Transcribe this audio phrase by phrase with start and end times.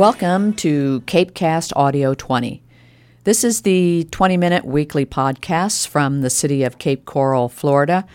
[0.00, 2.62] Welcome to CapeCast Audio 20.
[3.24, 8.06] This is the 20 minute weekly podcast from the city of Cape Coral, Florida.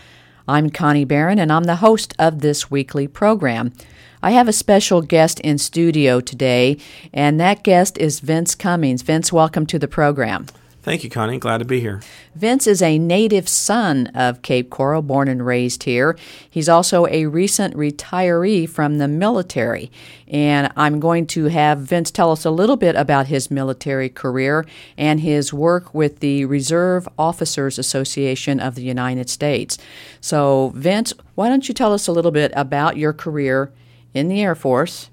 [0.48, 3.72] I'm Connie Barron, and I'm the host of this weekly program.
[4.20, 6.78] I have a special guest in studio today,
[7.12, 9.02] and that guest is Vince Cummings.
[9.02, 10.46] Vince, welcome to the program.
[10.86, 11.38] Thank you, Connie.
[11.38, 12.00] Glad to be here.
[12.36, 16.16] Vince is a native son of Cape Coral, born and raised here.
[16.48, 19.90] He's also a recent retiree from the military.
[20.28, 24.64] And I'm going to have Vince tell us a little bit about his military career
[24.96, 29.78] and his work with the Reserve Officers Association of the United States.
[30.20, 33.72] So, Vince, why don't you tell us a little bit about your career
[34.14, 35.10] in the Air Force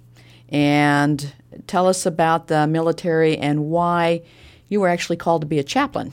[0.50, 1.34] and
[1.66, 4.22] tell us about the military and why
[4.74, 6.12] you were actually called to be a chaplain.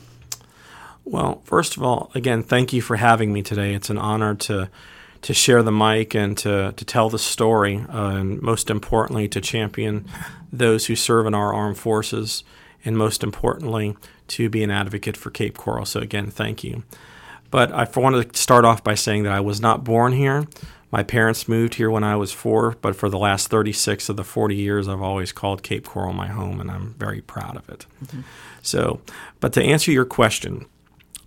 [1.03, 3.73] Well, first of all, again, thank you for having me today.
[3.73, 4.69] It's an honor to
[5.23, 9.39] to share the mic and to, to tell the story, uh, and most importantly, to
[9.39, 10.03] champion
[10.51, 12.43] those who serve in our armed forces,
[12.83, 13.95] and most importantly,
[14.27, 15.85] to be an advocate for Cape Coral.
[15.85, 16.81] So, again, thank you.
[17.51, 20.47] But I wanted to start off by saying that I was not born here.
[20.91, 24.25] My parents moved here when I was four, but for the last 36 of the
[24.25, 27.85] 40 years, I've always called Cape Coral my home, and I'm very proud of it.
[28.03, 28.21] Mm-hmm.
[28.61, 28.99] So,
[29.39, 30.65] but to answer your question,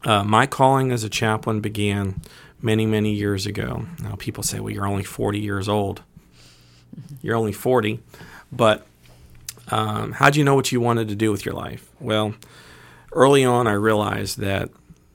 [0.04, 2.20] uh, my calling as a chaplain began
[2.60, 3.86] many, many years ago.
[4.02, 6.02] Now, people say, well, you're only 40 years old.
[6.94, 7.14] Mm-hmm.
[7.22, 8.00] You're only 40.
[8.52, 8.86] But
[9.70, 11.88] um, how do you know what you wanted to do with your life?
[12.00, 12.34] Well,
[13.12, 14.68] early on, I realized that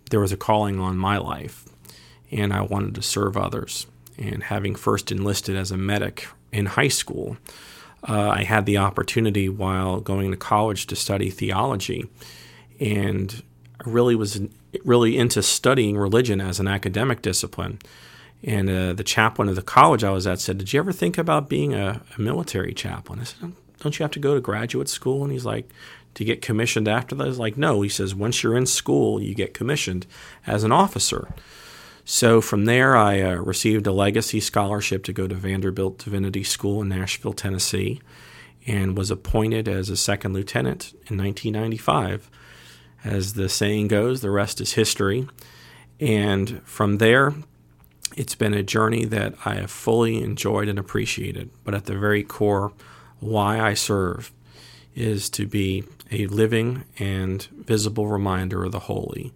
[0.09, 1.65] there was a calling on my life,
[2.31, 3.85] and I wanted to serve others
[4.19, 7.37] and having first enlisted as a medic in high school,
[8.07, 12.09] uh, I had the opportunity while going to college to study theology,
[12.79, 13.41] and
[13.85, 14.41] I really was
[14.85, 17.79] really into studying religion as an academic discipline.
[18.43, 21.17] And uh, the chaplain of the college I was at said, "Did you ever think
[21.17, 24.87] about being a, a military chaplain?" I said, "Don't you have to go to graduate
[24.87, 25.69] school?" And he's like,
[26.13, 29.21] "To get commissioned after that?" I was like, "No." He says, "Once you're in school,
[29.21, 30.05] you get commissioned
[30.47, 31.27] as an officer."
[32.11, 36.81] So from there, I uh, received a legacy scholarship to go to Vanderbilt Divinity School
[36.81, 38.01] in Nashville, Tennessee,
[38.65, 42.31] and was appointed as a second lieutenant in 1995.
[43.03, 45.27] As the saying goes, the rest is history.
[45.99, 47.35] And from there,
[48.17, 51.51] it's been a journey that I have fully enjoyed and appreciated.
[51.63, 52.73] But at the very core,
[53.19, 54.31] why I serve
[54.95, 59.31] is to be a living and visible reminder of the holy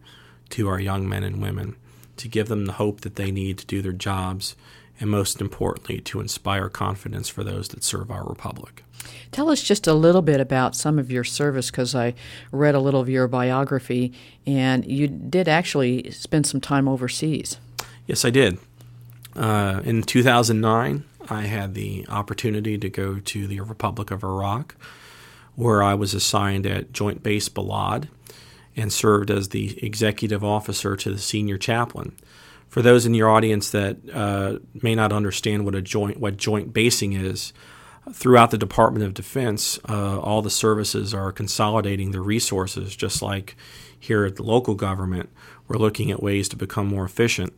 [0.50, 1.75] to our young men and women
[2.18, 4.56] to give them the hope that they need to do their jobs,
[5.00, 8.84] and most importantly, to inspire confidence for those that serve our republic.
[9.31, 12.13] Tell us just a little bit about some of your service because I
[12.52, 14.13] read a little of your biography,
[14.46, 17.57] and you did actually spend some time overseas.
[18.06, 18.59] Yes, I did.
[19.35, 24.75] Uh, in 2009, I had the opportunity to go to the Republic of Iraq,
[25.56, 28.07] where I was assigned at Joint Base Balad
[28.75, 32.16] and served as the executive officer to the senior chaplain.
[32.67, 36.73] For those in your audience that uh, may not understand what a joint what joint
[36.73, 37.53] basing is,
[38.11, 43.56] throughout the Department of Defense, uh, all the services are consolidating their resources, just like
[43.97, 45.29] here at the local government,
[45.67, 47.53] we're looking at ways to become more efficient.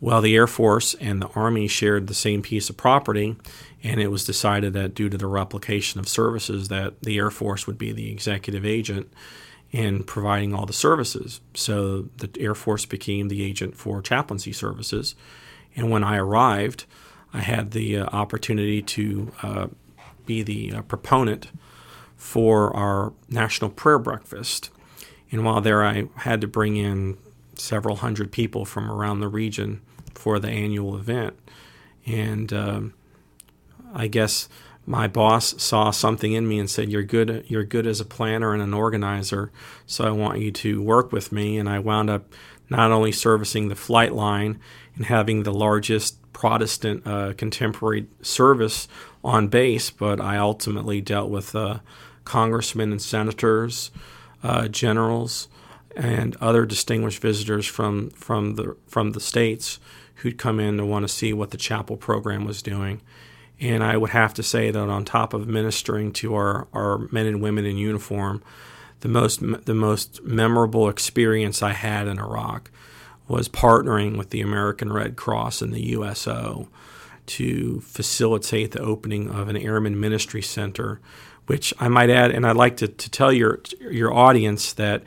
[0.00, 3.36] Well, the Air Force and the Army shared the same piece of property,
[3.82, 7.66] and it was decided that due to the replication of services, that the Air Force
[7.66, 9.12] would be the executive agent
[9.74, 11.40] in providing all the services.
[11.52, 15.16] So the Air Force became the agent for chaplaincy services.
[15.74, 16.84] And when I arrived,
[17.32, 19.66] I had the uh, opportunity to uh,
[20.26, 21.48] be the uh, proponent
[22.16, 24.70] for our national prayer breakfast.
[25.32, 27.18] And while there, I had to bring in
[27.56, 29.80] several hundred people from around the region
[30.14, 31.36] for the annual event.
[32.06, 32.94] And um,
[33.92, 34.48] I guess
[34.86, 37.44] my boss saw something in me and said, "You're good.
[37.48, 39.50] You're good as a planner and an organizer.
[39.86, 42.32] So I want you to work with me." And I wound up
[42.68, 44.58] not only servicing the flight line
[44.96, 48.88] and having the largest Protestant uh, contemporary service
[49.22, 51.78] on base, but I ultimately dealt with uh,
[52.24, 53.90] congressmen and senators,
[54.42, 55.48] uh, generals,
[55.96, 59.78] and other distinguished visitors from from the from the states
[60.16, 63.00] who'd come in to want to see what the chapel program was doing.
[63.60, 67.26] And I would have to say that on top of ministering to our, our men
[67.26, 68.42] and women in uniform,
[69.00, 72.70] the most the most memorable experience I had in Iraq
[73.28, 76.68] was partnering with the American Red Cross and the USO
[77.26, 81.00] to facilitate the opening of an airman ministry center
[81.46, 85.02] which I might add, and I'd like to, to tell your your audience that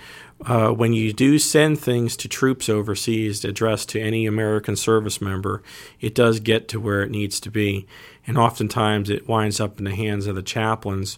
[0.46, 5.64] uh, when you do send things to troops overseas addressed to any American service member,
[6.00, 7.88] it does get to where it needs to be.
[8.28, 11.18] And oftentimes it winds up in the hands of the chaplains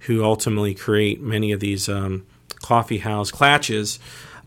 [0.00, 2.26] who ultimately create many of these um,
[2.60, 3.98] coffee house clatches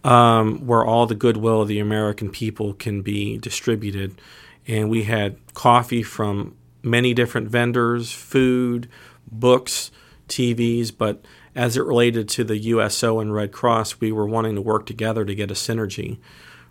[0.03, 4.19] um, where all the goodwill of the American people can be distributed.
[4.67, 8.89] And we had coffee from many different vendors, food,
[9.31, 9.91] books,
[10.27, 11.23] TVs, but
[11.55, 15.23] as it related to the USO and Red Cross, we were wanting to work together
[15.25, 16.17] to get a synergy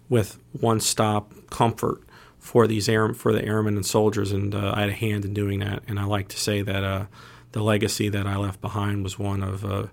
[0.08, 2.02] with one-stop comfort
[2.42, 5.32] for these air, for the airmen and soldiers, and uh, I had a hand in
[5.32, 5.84] doing that.
[5.86, 7.06] And I like to say that uh,
[7.52, 9.86] the legacy that I left behind was one of, uh,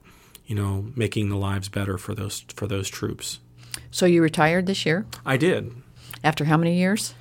[0.47, 3.39] you know, making the lives better for those for those troops.
[3.91, 5.05] So you retired this year?
[5.23, 5.71] I did.
[6.23, 7.13] After how many years?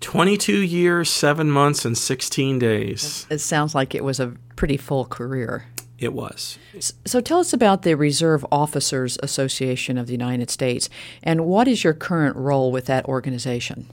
[0.00, 3.26] 22 years, 7 months, and 16 days.
[3.28, 5.66] It sounds like it was a pretty full career.
[5.98, 6.58] It was.
[7.04, 10.88] So tell us about the Reserve Officers Association of the United States
[11.22, 13.86] and what is your current role with that organization?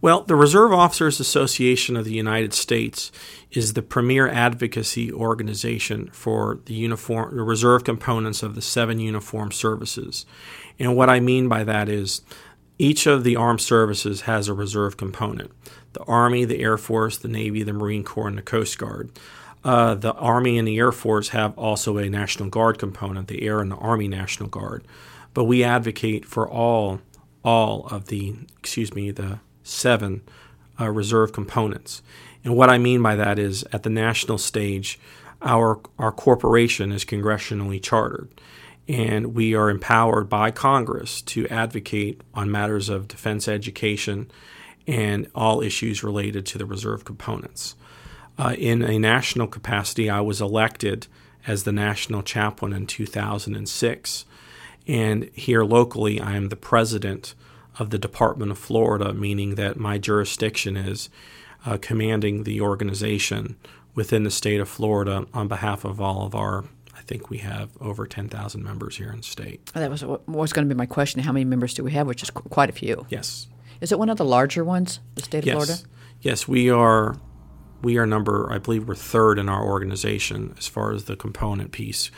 [0.00, 3.10] Well, the Reserve Officers Association of the United States
[3.50, 9.52] is the premier advocacy organization for the uniform the reserve components of the seven uniform
[9.52, 10.26] services.
[10.78, 12.22] And what I mean by that is
[12.78, 15.50] each of the armed services has a reserve component.
[15.94, 19.10] The Army, the Air Force, the Navy, the Marine Corps, and the Coast Guard.
[19.64, 23.60] Uh, the Army and the Air Force have also a National Guard component, the Air
[23.60, 24.86] and the Army National Guard.
[25.32, 27.00] But we advocate for all
[27.42, 30.22] all of the excuse me the seven
[30.80, 32.02] uh, reserve components.
[32.44, 34.98] And what I mean by that is at the national stage,
[35.42, 38.28] our our corporation is congressionally chartered,
[38.88, 44.30] and we are empowered by Congress to advocate on matters of defense education
[44.86, 47.74] and all issues related to the reserve components.
[48.38, 51.06] Uh, in a national capacity, I was elected
[51.46, 54.24] as the national chaplain in 2006.
[54.86, 57.34] And here locally, I am the president
[57.78, 61.08] of the Department of Florida, meaning that my jurisdiction is
[61.64, 63.56] uh, commanding the organization
[63.94, 66.64] within the state of Florida on behalf of all of our.
[66.94, 69.66] I think we have over 10,000 members here in the state.
[69.74, 71.20] That was was going to be my question.
[71.22, 72.06] How many members do we have?
[72.06, 73.06] Which is qu- quite a few.
[73.10, 73.48] Yes.
[73.80, 75.54] Is it one of the larger ones, the state of yes.
[75.54, 75.76] Florida?
[76.22, 77.16] Yes, we are
[77.82, 81.72] we are number, I believe we're third in our organization as far as the component
[81.72, 82.10] piece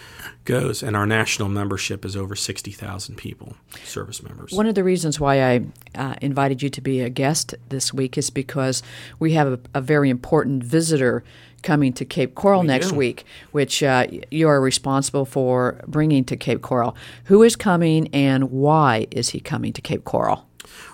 [0.44, 4.52] goes, and our national membership is over 60,000 people, service members.
[4.52, 5.64] One of the reasons why I
[5.94, 8.82] uh, invited you to be a guest this week is because
[9.18, 11.24] we have a, a very important visitor
[11.62, 12.96] coming to Cape Coral We next do.
[12.96, 16.96] week, which uh, you are responsible for bringing to Cape Coral.
[17.24, 20.46] Who is coming and why is he coming to Cape Coral?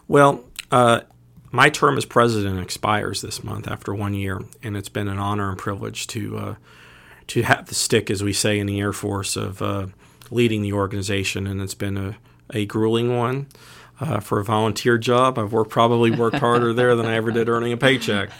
[0.09, 1.01] Well, uh,
[1.55, 5.51] my term as president expires this month after one year, and it's been an honor
[5.51, 6.55] and privilege to uh,
[7.29, 9.87] to have the stick, as we say in the Air Force, of uh,
[10.33, 12.17] leading the organization, and it's been a,
[12.53, 13.47] a grueling one.
[14.01, 17.49] Uh, for a volunteer job, I've worked probably worked harder there than I ever did
[17.49, 18.31] earning a paycheck,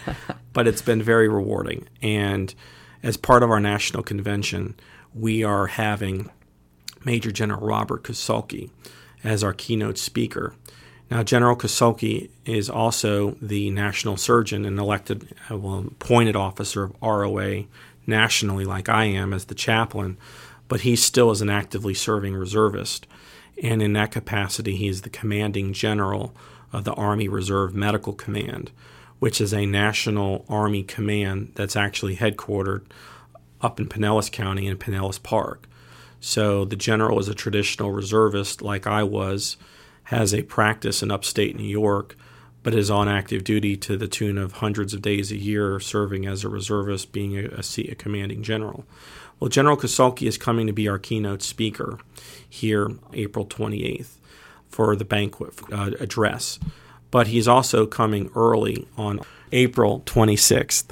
[0.51, 1.87] but it's been very rewarding.
[2.01, 2.53] And
[3.01, 4.75] as part of our national convention,
[5.13, 6.29] we are having
[7.05, 8.69] Major General Robert Kasulke
[9.23, 10.53] as our keynote speaker.
[11.09, 16.95] Now, General Kasulke is also the national surgeon and elected, uh, well, appointed officer of
[17.01, 17.65] ROA
[18.07, 20.17] nationally, like I am as the chaplain,
[20.67, 23.05] but he still is an actively serving reservist.
[23.61, 26.35] And in that capacity, he is the commanding general
[26.73, 28.71] of the Army Reserve Medical Command,
[29.19, 32.83] which is a national Army command that's actually headquartered
[33.61, 35.67] up in Pinellas County in Pinellas Park.
[36.19, 39.57] So the general is a traditional reservist, like I was,
[40.05, 42.15] has a practice in upstate New York,
[42.63, 46.25] but is on active duty to the tune of hundreds of days a year, serving
[46.25, 48.85] as a reservist, being a, a, a commanding general.
[49.39, 51.99] Well, General Kasulke is coming to be our keynote speaker
[52.49, 54.15] here April 28th
[54.69, 56.59] for the banquet uh, address,
[57.11, 59.19] but he's also coming early on
[59.51, 60.85] April 26th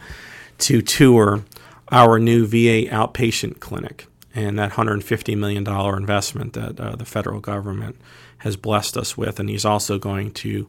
[0.60, 1.44] to tour
[1.92, 7.98] our new VA outpatient clinic and that $150 million investment that uh, the federal government
[8.40, 9.40] has blessed us with.
[9.40, 10.68] And he's also going to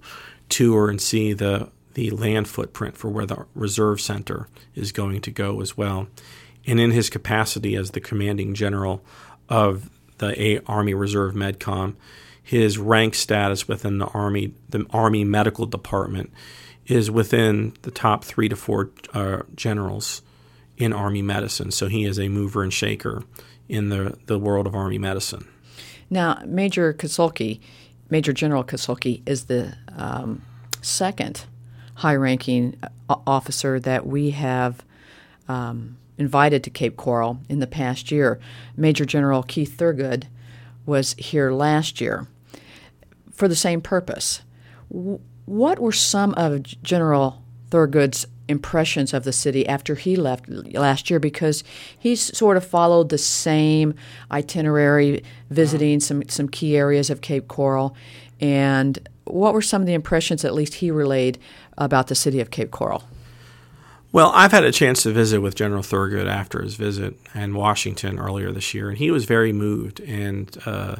[0.48, 5.30] tour and see the, the land footprint for where the reserve center is going to
[5.30, 6.08] go as well.
[6.66, 9.02] And in his capacity as the commanding general
[9.48, 11.94] of the A- Army Reserve MedCom,
[12.42, 16.30] his rank status within the Army, the Army Medical Department,
[16.86, 20.20] is within the top three to four uh, generals
[20.76, 21.70] in Army medicine.
[21.70, 23.22] So he is a mover and shaker
[23.68, 25.48] in the, the world of Army medicine.
[26.10, 27.60] Now, Major Kasulke,
[28.10, 30.42] Major General Kasulke, is the um,
[30.82, 31.46] second
[31.94, 32.76] high ranking
[33.08, 34.84] officer that we have
[35.48, 38.38] um, invited to Cape Coral in the past year.
[38.76, 40.24] Major General Keith Thurgood
[40.86, 42.26] was here last year
[43.32, 44.42] for the same purpose.
[44.88, 51.20] What were some of General Thurgood's impressions of the city after he left last year?
[51.20, 51.64] Because
[51.98, 53.94] he's sort of followed the same
[54.30, 57.96] itinerary, visiting some, some key areas of Cape Coral.
[58.40, 61.38] And what were some of the impressions, at least he relayed,
[61.78, 63.04] about the city of Cape Coral?
[64.12, 68.20] Well, I've had a chance to visit with General Thurgood after his visit in Washington
[68.20, 70.96] earlier this year, and he was very moved and uh,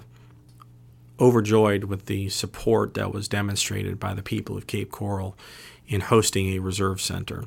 [1.24, 5.36] overjoyed with the support that was demonstrated by the people of Cape Coral
[5.86, 7.44] in hosting a reserve center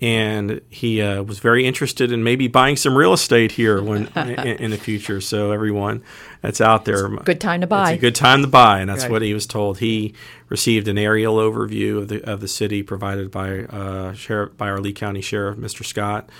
[0.00, 4.46] and he uh, was very interested in maybe buying some real estate here when in,
[4.46, 5.20] in, the future.
[5.20, 6.02] So everyone
[6.40, 7.92] that's out there, good time to buy.
[7.92, 9.10] It's a good time to buy, and that's right.
[9.10, 9.78] what he was told.
[9.78, 10.14] He
[10.48, 14.80] received an aerial overview of the of the city provided by uh, sheriff by our
[14.80, 15.84] Lee County Sheriff, Mr.
[15.84, 16.30] Scott,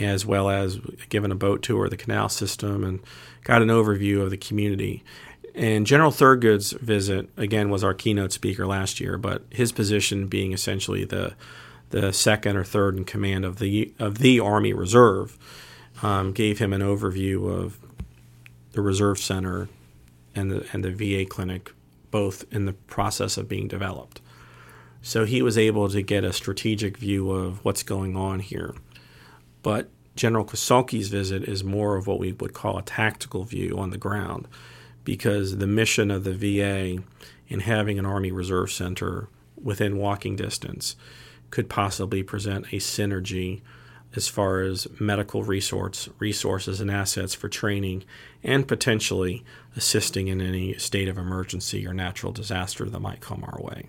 [0.00, 0.78] as well as
[1.08, 3.00] given a boat tour of the canal system and
[3.44, 5.04] got an overview of the community.
[5.54, 10.52] And General Thurgood's visit again was our keynote speaker last year, but his position being
[10.52, 11.34] essentially the
[11.90, 15.38] the second or third in command of the of the Army Reserve,
[16.02, 17.78] um, gave him an overview of
[18.72, 19.68] the Reserve Center
[20.34, 21.72] and the and the VA clinic,
[22.10, 24.20] both in the process of being developed.
[25.02, 28.74] So he was able to get a strategic view of what's going on here.
[29.62, 33.90] But General Kasulke's visit is more of what we would call a tactical view on
[33.90, 34.48] the ground,
[35.04, 37.02] because the mission of the VA
[37.48, 39.28] in having an Army Reserve Center
[39.62, 40.96] within walking distance
[41.50, 43.60] could possibly present a synergy
[44.16, 48.04] as far as medical resource, resources and assets for training
[48.42, 49.44] and potentially
[49.76, 53.88] assisting in any state of emergency or natural disaster that might come our way.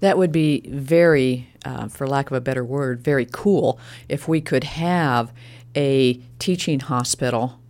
[0.00, 4.40] That would be very, uh, for lack of a better word, very cool if we
[4.40, 5.32] could have
[5.74, 7.60] a teaching hospital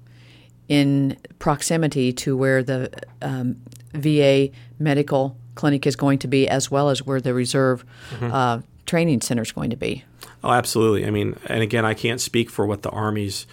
[0.68, 2.90] in proximity to where the
[3.22, 3.56] um,
[3.92, 8.32] VA medical clinic is going to be, as well as where the reserve mm-hmm.
[8.32, 10.04] uh, training center is going to be.
[10.44, 11.06] Oh, absolutely.
[11.06, 13.46] I mean, and again, I can't speak for what the Army's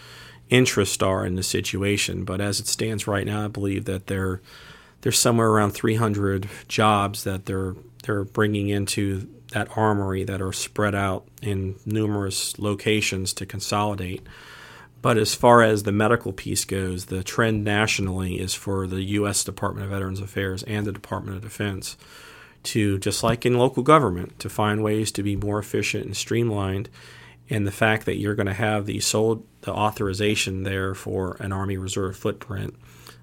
[0.50, 4.42] interests are in the situation, but as it stands right now, I believe that there
[5.02, 10.96] there's somewhere around 300 jobs that they're they're bringing into that armory that are spread
[10.96, 14.26] out in numerous locations to consolidate.
[15.04, 19.44] But as far as the medical piece goes, the trend nationally is for the U.S.
[19.44, 21.98] Department of Veterans Affairs and the Department of Defense
[22.64, 26.90] to, just like in local government, to find ways to be more efficient and streamlined.
[27.50, 31.52] And the fact that you're going to have the sold the authorization there for an
[31.52, 32.74] Army Reserve footprint,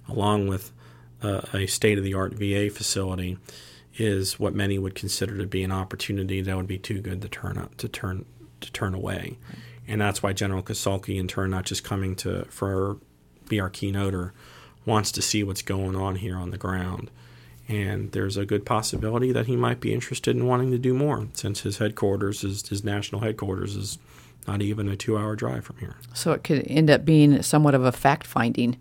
[0.07, 0.73] along with
[1.23, 3.39] uh, a state of the art VA facility,
[3.97, 7.29] is what many would consider to be an opportunity that would be too good to
[7.31, 8.27] turn up, to turn
[8.61, 9.39] to turn away.
[9.91, 12.99] And that's why General Kasulke, in turn, not just coming to for
[13.49, 14.31] be our keynoter,
[14.87, 17.11] wants to see what's going on here on the ground.
[17.67, 21.27] And there's a good possibility that he might be interested in wanting to do more
[21.33, 23.99] since his headquarters is his national headquarters is
[24.47, 25.97] not even a two hour drive from here.
[26.15, 28.77] So it could end up being somewhat of a fact finding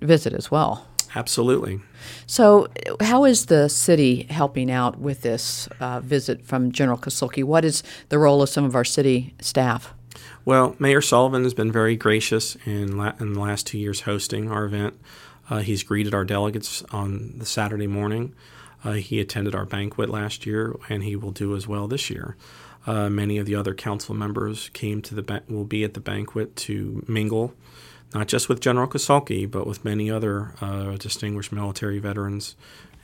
[0.00, 0.86] visit as well.
[1.16, 1.80] Absolutely.
[2.28, 2.68] So
[3.00, 7.42] how is the city helping out with this uh, visit from general Kasulke?
[7.42, 9.94] what is the role of some of our city staff
[10.44, 14.50] well mayor sullivan has been very gracious in, la- in the last two years hosting
[14.50, 14.98] our event
[15.50, 18.34] uh, he's greeted our delegates on the Saturday morning.
[18.84, 22.36] Uh, he attended our banquet last year, and he will do as well this year.
[22.86, 26.00] Uh, many of the other council members came to the ba- will be at the
[26.00, 27.54] banquet to mingle,
[28.14, 32.54] not just with General Kasulke, but with many other uh, distinguished military veterans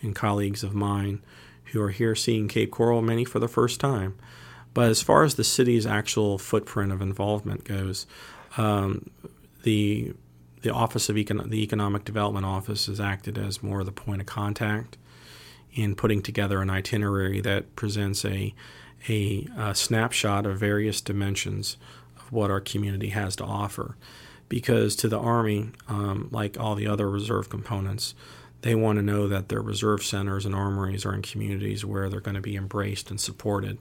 [0.00, 1.22] and colleagues of mine
[1.72, 4.14] who are here seeing Cape Coral, many for the first time.
[4.74, 8.06] But as far as the city's actual footprint of involvement goes,
[8.56, 9.08] um,
[9.62, 10.14] the
[10.62, 14.22] the Office of Econ- the Economic Development Office has acted as more of the point
[14.22, 14.96] of contact
[15.74, 18.54] in putting together an itinerary that presents a,
[19.08, 21.76] a, a snapshot of various dimensions
[22.16, 23.96] of what our community has to offer.
[24.48, 28.14] Because to the Army, um, like all the other reserve components,
[28.62, 32.20] they want to know that their reserve centers and armories are in communities where they're
[32.20, 33.76] going to be embraced and supported.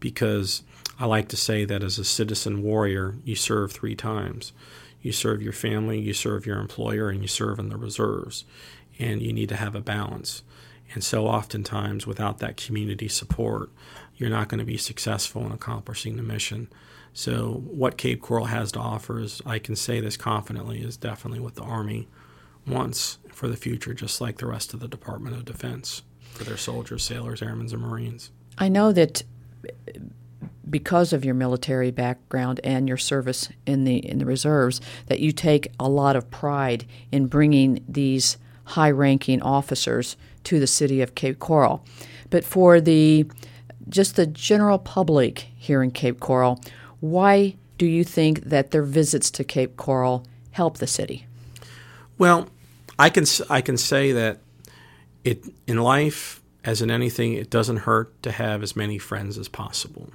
[0.00, 0.62] Because
[0.98, 4.52] I like to say that as a citizen warrior, you serve three times
[5.00, 8.44] you serve your family, you serve your employer, and you serve in the reserves.
[8.98, 10.42] And you need to have a balance.
[10.92, 13.70] And so, oftentimes, without that community support,
[14.16, 16.68] you're not going to be successful in accomplishing the mission.
[17.12, 21.40] So, what Cape Coral has to offer is, I can say this confidently, is definitely
[21.40, 22.08] what the Army
[22.66, 26.02] wants for the future, just like the rest of the Department of Defense
[26.32, 28.30] for their soldiers, sailors, airmen, and Marines.
[28.56, 29.22] I know that
[30.68, 35.32] because of your military background and your service in the in the reserves that you
[35.32, 41.38] take a lot of pride in bringing these high-ranking officers to the city of Cape
[41.38, 41.82] Coral.
[42.30, 43.26] But for the
[43.88, 46.60] just the general public here in Cape Coral,
[47.00, 51.26] why do you think that their visits to Cape Coral help the city?
[52.18, 52.48] Well,
[52.98, 54.40] I can I can say that
[55.24, 59.48] it in life as in anything, it doesn't hurt to have as many friends as
[59.48, 60.10] possible.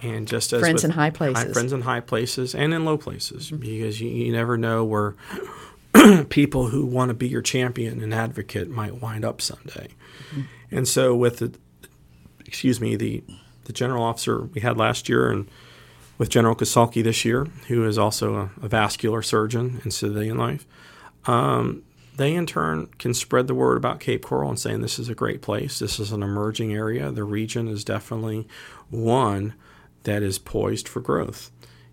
[0.00, 2.96] And just as friends in high places, high, friends in high places and in low
[2.96, 3.58] places, mm-hmm.
[3.58, 5.16] because you, you never know where
[6.30, 9.88] people who want to be your champion and advocate might wind up someday.
[10.30, 10.42] Mm-hmm.
[10.70, 11.52] And so, with the
[12.46, 13.22] excuse me, the
[13.64, 15.46] the general officer we had last year, and
[16.16, 20.66] with General Kasulke this year, who is also a, a vascular surgeon in civilian life,
[21.26, 21.82] um,
[22.16, 25.14] they in turn can spread the word about Cape Coral and saying this is a
[25.14, 25.78] great place.
[25.78, 27.10] This is an emerging area.
[27.10, 28.46] The region is definitely
[28.90, 29.54] one
[30.02, 31.50] that is poised for growth.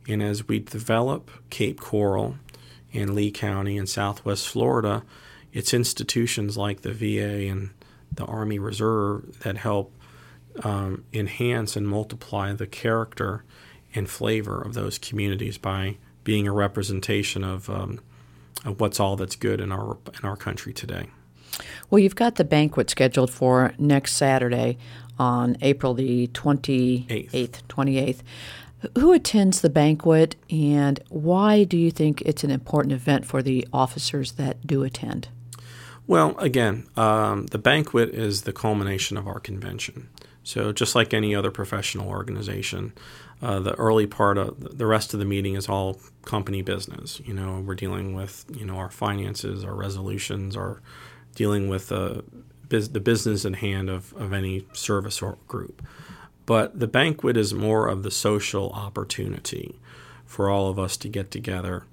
[0.08, 2.36] And as we develop Cape Coral
[2.94, 5.04] and Lee County and Southwest Florida,
[5.54, 7.72] it's institutions like the VA and
[8.12, 9.94] the Army Reserve that help
[10.64, 13.44] um, enhance and multiply the character
[13.94, 18.00] and flavor of those communities by being a representation of um,
[18.66, 21.08] of what's all that's good in our in our country today.
[21.90, 24.78] Well, you've got the banquet scheduled for next Saturday
[25.18, 27.64] on April the 28th.
[27.68, 28.22] 28th.
[28.98, 33.68] Who attends the banquet and why do you think it's an important event for the
[33.74, 35.30] officers that do attend?
[36.06, 40.10] Well, again, um, the banquet is the culmination of our convention.
[40.44, 42.94] So, just like any other professional organization,
[43.42, 47.22] uh, the early part of the rest of the meeting is all company business.
[47.24, 50.82] You know, we're dealing with you know our finances, our resolutions, our
[51.36, 52.22] dealing with uh,
[52.68, 55.82] biz- the business in hand of, of any service or group.
[56.46, 59.80] But the banquet is more of the social opportunity
[60.26, 61.84] for all of us to get together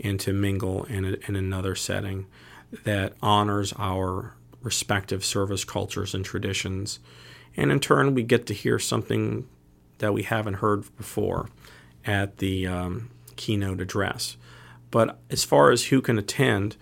[0.00, 2.26] and to mingle in, a, in another setting
[2.84, 6.98] that honors our respective service cultures and traditions
[7.56, 9.46] and in turn, we get to hear something
[9.98, 11.48] that we haven't heard before
[12.06, 14.36] at the um, keynote address.
[14.90, 16.76] But as far as who can attend,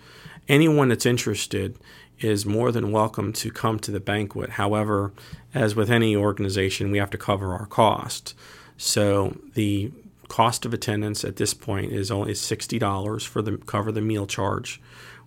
[0.47, 1.77] anyone that's interested
[2.19, 4.51] is more than welcome to come to the banquet.
[4.51, 5.11] However,
[5.53, 8.35] as with any organization, we have to cover our cost.
[8.77, 9.91] So the
[10.27, 14.25] cost of attendance at this point is only sixty dollars for the cover the meal
[14.25, 14.81] charge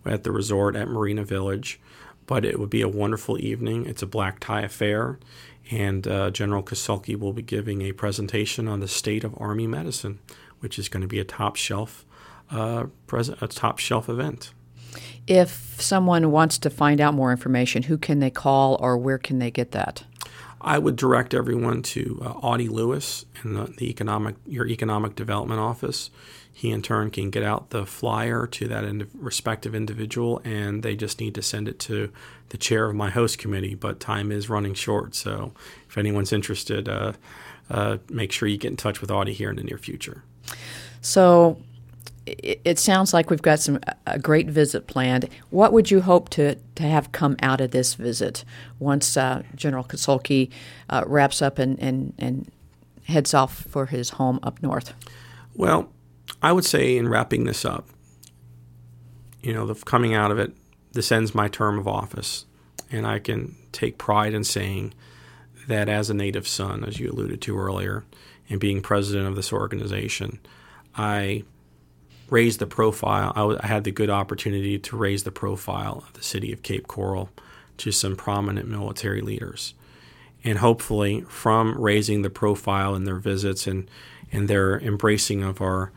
[0.04, 1.80] at the resort at Marina Village
[2.26, 3.86] but it would be a wonderful evening.
[3.86, 5.18] It's a black tie affair,
[5.70, 10.18] and uh, General Kasulke will be giving a presentation on the state of Army medicine,
[10.60, 12.04] which is going to be a top shelf,
[12.50, 14.52] uh, pres- a top shelf event.
[15.26, 19.38] If someone wants to find out more information, who can they call, or where can
[19.38, 20.04] they get that?
[20.60, 25.60] I would direct everyone to uh, Audie Lewis in the, the economic your economic development
[25.60, 26.10] office.
[26.56, 30.96] He in turn can get out the flyer to that ind- respective individual, and they
[30.96, 32.10] just need to send it to
[32.48, 33.74] the chair of my host committee.
[33.74, 35.52] But time is running short, so
[35.86, 37.12] if anyone's interested, uh,
[37.68, 40.24] uh, make sure you get in touch with Audie here in the near future.
[41.02, 41.60] So
[42.24, 45.28] it, it sounds like we've got some a great visit planned.
[45.50, 48.46] What would you hope to, to have come out of this visit
[48.78, 50.50] once uh, General Kasulke
[50.88, 52.50] uh, wraps up and, and, and
[53.04, 54.94] heads off for his home up north?
[55.54, 55.90] Well,
[56.42, 57.88] I would say in wrapping this up,
[59.42, 60.52] you know, the coming out of it,
[60.92, 62.46] this ends my term of office,
[62.90, 64.94] and I can take pride in saying
[65.68, 68.04] that as a native son, as you alluded to earlier,
[68.48, 70.38] and being president of this organization,
[70.94, 71.44] I
[72.30, 73.32] raised the profile.
[73.34, 76.62] I, w- I had the good opportunity to raise the profile of the city of
[76.62, 77.30] Cape Coral
[77.78, 79.74] to some prominent military leaders.
[80.44, 83.90] And hopefully, from raising the profile in their visits and,
[84.32, 85.92] and their embracing of our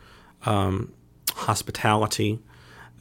[0.46, 0.92] um,
[1.34, 2.38] hospitality,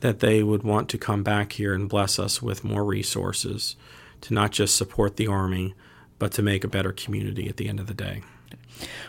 [0.01, 3.75] that they would want to come back here and bless us with more resources
[4.21, 5.73] to not just support the Army,
[6.17, 8.21] but to make a better community at the end of the day.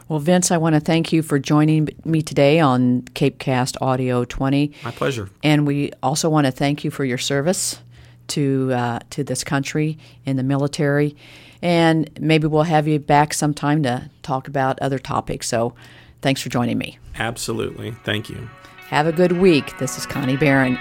[0.09, 4.25] Well, Vince, I want to thank you for joining me today on Cape Cast Audio
[4.25, 4.73] 20.
[4.85, 5.31] My pleasure.
[5.43, 7.81] And we also want to thank you for your service
[8.29, 11.17] to uh, to this country in the military.
[11.63, 15.47] And maybe we'll have you back sometime to talk about other topics.
[15.49, 15.75] So
[16.23, 16.99] Thanks for joining me.
[17.17, 17.93] Absolutely.
[18.05, 18.49] Thank you.
[18.89, 19.79] Have a good week.
[19.79, 20.79] This is Connie Barron.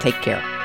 [0.00, 0.59] Take care.